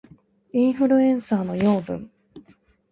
[0.51, 2.09] インフルエンサーの養分